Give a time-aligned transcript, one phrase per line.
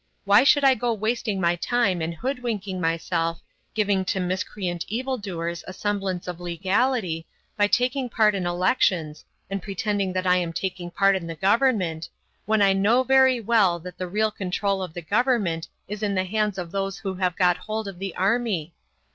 [0.25, 3.39] Why should I go wasting my time and hoodwinking myself,
[3.75, 10.11] giving to miscreant evildoers a semblance of legality, by taking part in elections, and pretending
[10.13, 12.09] that I am taking part in the government,
[12.45, 16.23] when I know very well that the real control of the government is in the
[16.23, 18.73] hands of those who have got hold of the army?